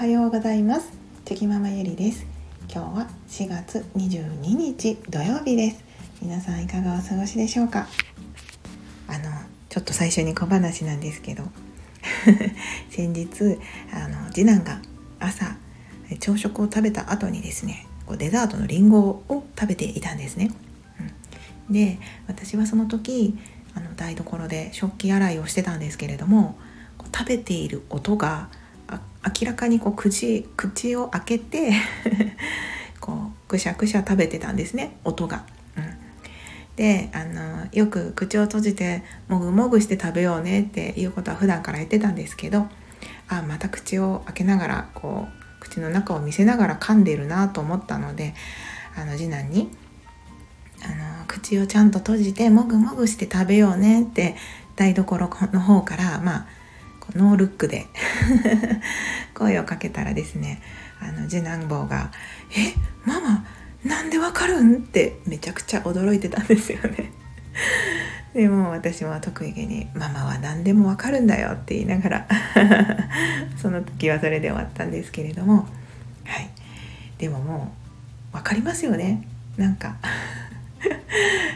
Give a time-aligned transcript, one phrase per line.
[0.00, 0.90] はようございます。
[1.26, 2.24] チョキママゆりです。
[2.72, 5.84] 今日は4月22日土曜日です。
[6.22, 7.86] 皆さんいかがお過ごしでしょうか？
[9.08, 9.24] あの
[9.68, 11.44] ちょっと最初に小話なんですけど。
[12.88, 13.58] 先日
[13.92, 14.80] あの次男が
[15.18, 15.58] 朝
[16.18, 20.50] 朝食を食べた後にですねこうデザートのりんごを食べていたんですね、
[21.68, 23.38] うん、で私はその時
[23.74, 26.58] あの台所で食器洗いをしてたんですけれども
[27.14, 28.48] 食べている音が
[29.24, 31.72] 明らかにこう口口を開けて
[33.00, 35.44] こうくしゃくしゃ食べてたんですね音が。
[35.76, 35.84] うん、
[36.76, 42.68] であのよく口を閉じてもぐもぐして食べようねっていうことは普段から言ってたんですけど
[43.28, 48.34] あまた口を開けながらこう口の中を見せながら噛んでるなと思ったので
[48.96, 49.70] あの次男に
[50.82, 54.34] あの口をちゃんと閉じてもぐもぐして食べようねって
[54.76, 56.46] 台所の方からまあ
[57.14, 57.86] ノールックで。
[59.34, 60.60] 声をかけたらですね
[61.00, 62.10] あの次男坊が
[62.52, 62.74] 「え
[63.06, 63.44] ママ
[63.84, 67.10] なんでわかるん?」ってめちゃくちゃ驚いてたんですよね。
[68.34, 72.26] でも私も得意げに「ママは何でもわかるんだよ」って言いながら
[73.56, 75.66] その時はそれで終わったんですけれども
[76.24, 76.50] はい。
[77.18, 77.72] でもも
[78.32, 79.26] う分かりますよね。
[79.56, 79.96] なんか。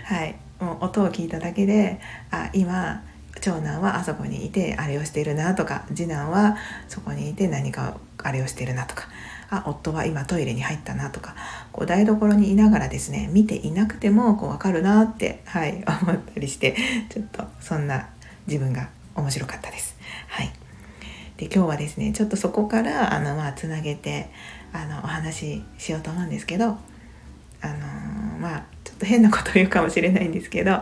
[0.04, 0.34] はい。
[0.60, 3.02] もう音を聞いただけであ今
[3.44, 6.56] 長男はあそこにいてあれをしているなとか次男は
[6.88, 9.06] そこにいて何かあれをしているなとか
[9.50, 11.36] あ夫は今トイレに入ったなとか
[11.70, 16.74] こう台所にいながらですね見ていなくてもこう分かるなって、はい、 思ったりして
[17.10, 18.08] ちょっとそんな
[18.46, 19.94] 自分が面白かったです。
[20.28, 20.50] はい
[21.36, 24.30] で今日はですねちょっとそこからあの、まあ、つなげて
[24.72, 26.78] あのお話ししようと思うんですけど
[27.60, 30.80] あのまあちょっと変なこと言うかもしれないんですけど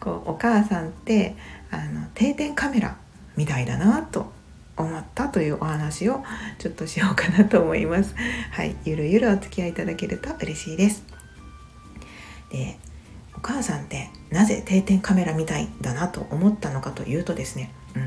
[0.00, 1.34] こうお母さんって
[1.70, 2.96] あの定点カメラ
[3.36, 4.32] みたいだなと
[4.76, 6.22] 思ったというお話を
[6.58, 8.14] ちょっとしようかなと思います。
[8.50, 11.02] はい、ゆるゆるお付き合いいただけると嬉しいです。
[12.50, 12.78] で、
[13.36, 18.02] お母さんってなぜ定点カメラみたいだなと思ったのかというとですね、うん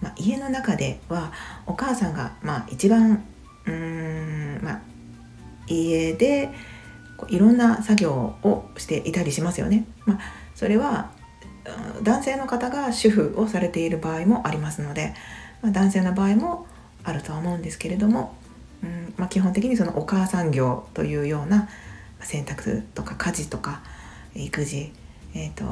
[0.00, 1.32] まあ、家の中では
[1.66, 3.24] お母さんが、まあ、一番
[3.66, 4.80] うーん、まあ、
[5.66, 6.50] 家で
[7.28, 9.86] いろんな作業をしていたりしますよね。
[10.04, 10.18] まあ、
[10.54, 11.10] それは
[12.02, 15.14] 男性の方が主婦をされている場合もありますので、
[15.62, 16.66] まあ、男性の場合も
[17.04, 18.34] あるとは思うんですけれども、
[18.82, 21.68] うんまあ、基本的にそのお母さん業というような
[22.20, 23.82] 洗濯とか家事とか
[24.34, 24.92] 育児、
[25.34, 25.64] えーと、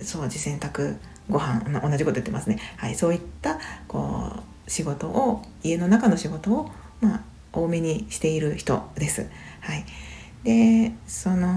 [0.00, 4.32] 掃除洗濯ご飯、同じこと言ってますね、はい、そういったこ
[4.66, 7.20] う仕事を家の中の仕事を、まあ、
[7.52, 9.28] 多めにしている人です。
[9.60, 9.84] はい、
[10.44, 11.47] でその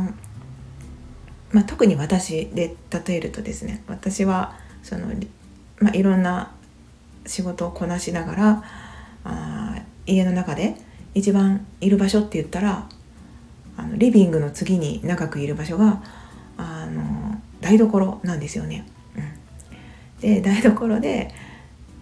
[1.52, 2.76] まあ、特に私で
[3.06, 5.08] 例えるとですね私はその、
[5.80, 6.52] まあ、いろんな
[7.26, 8.64] 仕事をこなしながら
[9.24, 10.76] あ家の中で
[11.14, 12.88] 一番いる場所って言ったら
[13.78, 16.02] あのリビングの次に長くいる場所が
[16.58, 18.86] あの台所なんですよね。
[19.16, 21.34] うん、で台所で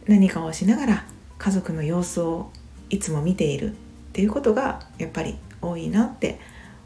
[0.07, 1.05] 何かをしながら
[1.37, 2.51] 家族の様子を
[2.89, 3.75] いつも見ているっ
[4.13, 6.39] ていうことがやっぱり多いなって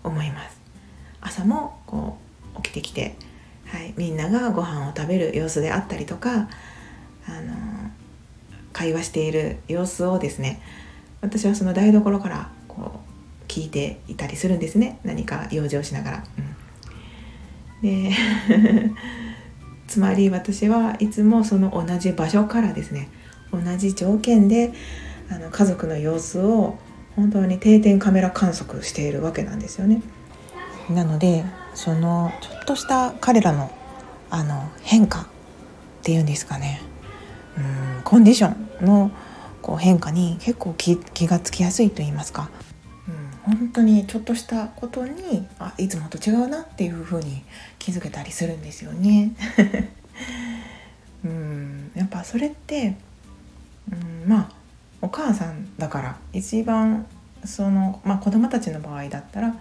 [0.03, 0.59] 思います。
[1.21, 2.22] 朝もこう
[2.57, 3.15] 起きてきて、
[3.67, 6.31] はい、みんながご飯を食べる様子であったりとか
[7.27, 7.53] あの
[8.71, 10.61] 会話している様子をですね
[11.21, 16.23] 私はその台所からこう聞いていたりするんですね何か用事をしながら。
[17.81, 18.11] うん、で
[19.87, 23.09] つまり私はいつもその同じ場所からですね
[23.51, 24.73] 同じ条件で
[25.29, 26.79] あの家族の様子を
[27.15, 30.01] 本当に定点カメラ観測しているわけなんですよね。
[30.89, 31.45] なので
[31.75, 33.71] そのちょっとした彼らの
[34.29, 35.25] あの変化っ
[36.01, 36.81] ていうんですかね。
[37.57, 38.03] うん。
[38.03, 39.11] コンディションの
[39.61, 40.97] こう変化に結構気
[41.27, 42.49] がつきやすいと言いますか、
[43.47, 47.43] うん、本当にちょっとしたことにあいつもと違うなっていうふうに
[47.79, 49.31] 気づけたりするんですよね。
[51.23, 51.91] うん。
[51.95, 52.95] やっぱそれって、
[53.91, 54.51] うん、まあ
[55.01, 57.05] お母さんだから一番
[57.45, 59.55] その、まあ、子供たちの場合だったら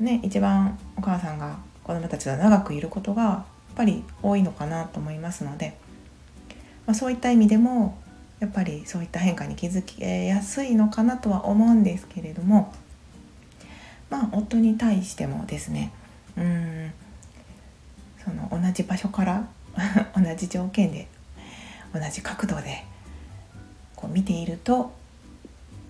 [0.00, 3.44] ね、一番お母さんが子どもたちと長くいることがや
[3.74, 5.76] っぱり多いのかなと思いますので、
[6.86, 7.98] まあ、そういった意味でも
[8.40, 12.74] やっぱりそういった変化に気づきやすいのかなとは思うんですけれども
[14.10, 15.92] まあ夫に対してもですね
[16.36, 16.92] うん
[18.24, 19.48] その同じ場所から
[20.16, 21.08] 同じ条件で
[21.92, 22.84] 同じ角度で
[23.94, 24.92] こう見ていると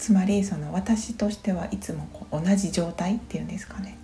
[0.04, 3.96] つまりその私としてはいつもこう同じ状態っていうんですかね、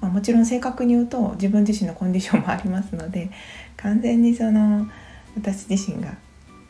[0.00, 3.32] まあ、もちろん正確に言うと自分自身のコンディションもありますので
[3.76, 4.86] 完全にその
[5.34, 6.16] 私自身が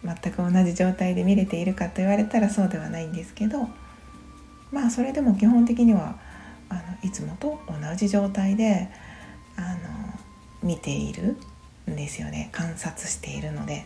[0.03, 3.69] 全く同じ状態で見れているかと言われたらそうではないんですけど、
[4.73, 6.19] まあそれでも基本的には
[6.71, 8.89] あのいつもと同じ状態で
[9.57, 10.19] あの
[10.63, 11.37] 見ている
[11.91, 12.49] んですよね。
[12.53, 13.85] 観察しているので。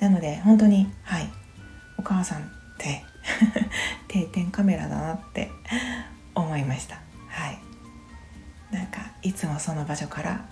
[0.00, 1.30] なので本当にはい。
[1.96, 2.59] お母さん
[4.08, 5.50] 定点カメラだなって
[6.34, 7.00] 思いました。
[7.28, 7.58] はい。
[8.70, 10.44] なんかいつもその場所から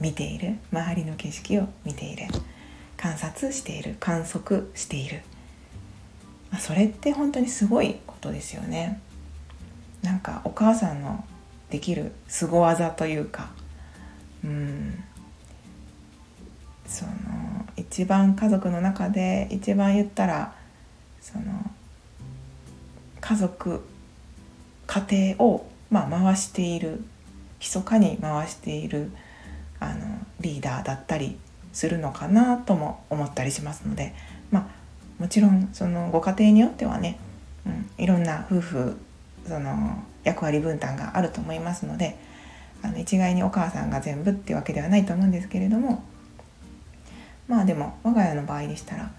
[0.00, 2.26] 見ている周りの景色を見ている
[2.96, 5.22] 観察している観測している、
[6.50, 9.00] まあ、それって本当にすごいことですよね。
[10.02, 11.24] なんかお母さんの
[11.70, 13.50] できる凄技というか
[14.44, 15.04] うん。
[16.86, 17.12] その
[17.76, 20.54] 一番家族の中で一番言ったら
[21.20, 21.44] その
[23.20, 23.84] 家族
[24.86, 27.04] 家庭を、まあ、回している
[27.60, 29.10] 密かに回している
[29.80, 31.38] あのリーダーだったり
[31.72, 34.14] するのかなとも思ったりしますので、
[34.50, 37.18] まあ、もちろんそのご家庭によってはね、
[37.66, 38.96] うん、いろんな夫婦
[39.46, 42.18] その役割分担があると思いますので
[42.82, 46.02] あの一概にお母さんが全部っていうわけではないと思うんですけれども
[47.46, 49.10] まあでも我が家の場合でしたら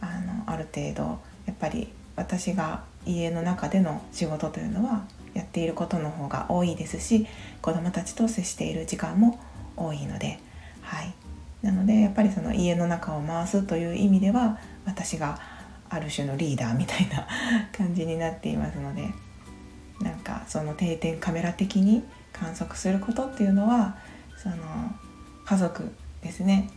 [0.00, 5.04] あのある程度やっぱり私が家の中での仕事というのは
[5.34, 7.26] やっていることの方が多いですし
[7.60, 9.40] 子どもたちと接している時間も
[9.76, 10.38] 多いので、
[10.82, 11.14] はい、
[11.62, 15.38] なのでやっぱりその家の中を回すという意味では私が
[15.88, 17.26] ある種のリーダーみたいな
[17.76, 19.10] 感じになっていますので
[20.00, 23.96] なんかその定点カメラ的に観測することっていうのは
[24.36, 24.56] その
[25.44, 26.70] 家族ですね。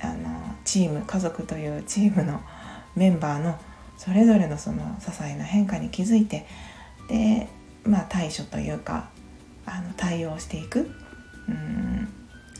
[0.00, 2.40] あのチーム家族というチームの
[2.94, 3.58] メンバーの
[3.96, 6.46] それぞれのその些細な変化に気づいて
[7.08, 7.48] で、
[7.84, 9.08] まあ、対処というか
[9.66, 10.90] あの対応していく
[11.48, 12.08] うん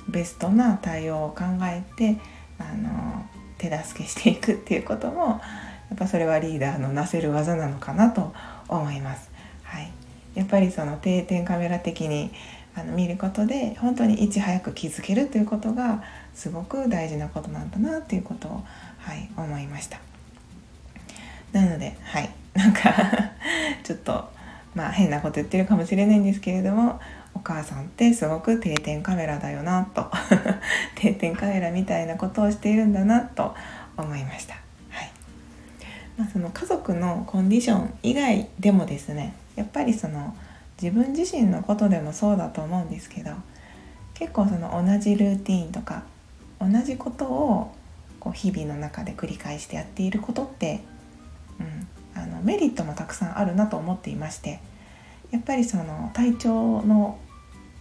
[0.08, 2.18] ベストな対応を考えて
[2.58, 3.24] あの
[3.58, 5.40] 手助けしていくっていうことも
[5.90, 8.32] やっぱそれはリーダーのなせる技なのかなと
[8.68, 9.30] 思います。
[9.62, 9.90] はい、
[10.34, 12.32] やっぱりその定点カメラ的に
[12.74, 16.02] あの見ることで本当にいち早く気づけるということが
[16.34, 18.64] すごく大事なことなんだなっていうことを、
[18.98, 20.00] はい、思いました。
[21.54, 22.80] なのではい なんか
[23.82, 24.28] ちょっと
[24.74, 27.00] まあ変なこと言ってるかもしれないんですけれども
[27.34, 30.10] お母さんってすごく定点カメラだよなと
[30.94, 33.54] 定点カメラみたいなことをしているんだなと
[33.96, 34.54] 思いました。
[34.90, 35.10] はい
[36.16, 40.36] まあ、その家族のコンディション以外でもですねやっぱりその
[40.80, 43.30] 自分自身のことでもそうだと思うんですけど
[44.14, 46.02] 結構その同じルーティンとか
[46.60, 47.74] 同じことを
[48.20, 50.80] こう日々の中で繰り返してやっていることって、
[51.60, 54.60] うん、あのメリットもたくさんあるなと思っていまして
[55.30, 57.18] やっぱりその体調の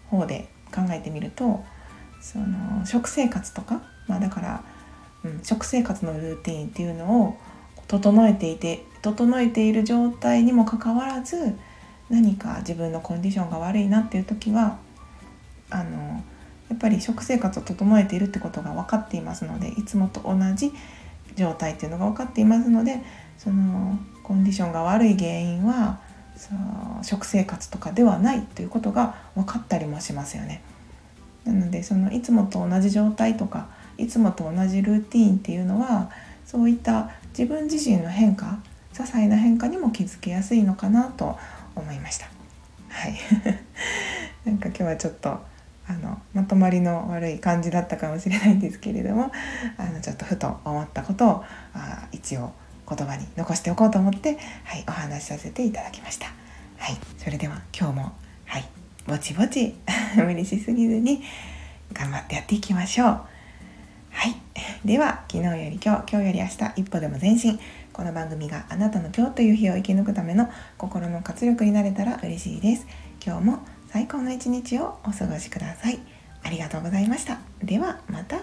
[0.10, 1.64] 方で考えてみると
[2.22, 4.64] その食生活とか、まあ、だから、
[5.24, 7.38] うん、食生活のルーティンっていうのを
[7.88, 11.56] 整えていて整えている状態にもかかわらず
[12.10, 14.78] 何か自分のコンディションが悪いなっていう時は
[15.70, 16.24] あの
[16.70, 20.72] やっぱり食生活を整えているってことが分かっていますのでいつもと同じ
[21.36, 23.02] 状態っていうのが分かっていますので
[23.38, 26.00] そのコンディションが悪い原因は
[26.36, 30.62] その食生活とかではないということが分かったりもしますよね。
[31.46, 36.10] なのでそのいつもと同じ状態とかいつもと同じルーティーンっていうのは
[36.46, 38.60] そういった自分自身の変化
[38.94, 41.38] 些細な変化にも気づきやすいのかなと
[41.76, 42.28] 思いました。
[42.90, 43.16] はい
[44.46, 45.40] なんか今日はちょっと
[45.88, 49.32] あのまとまりの悪い感じだったかもしれないんですけれども
[49.78, 52.54] あのちょっとふと思ったことをあ一応
[52.88, 56.28] 言葉に残しておこうと思って、はい、お話しさせていただきました。
[56.78, 58.12] はい、それでは今日も、
[58.46, 58.66] はい、
[59.08, 59.76] ぼちぼち
[60.16, 61.24] 無理しすぎずに
[61.94, 63.08] 頑張ってやっていきましょう。
[63.08, 64.36] はい、
[64.86, 67.60] では昨日より今日今日より明日一歩でも前進。
[67.92, 72.88] この番組があなたの今日という日を生き抜くための心の活力になれたら嬉しいです。
[73.24, 73.60] 今日も
[73.92, 76.00] 最高の一日をお過ごしください。
[76.42, 77.40] ありがとうございました。
[77.64, 78.42] ではまた明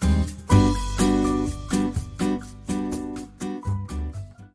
[0.00, 0.05] 日。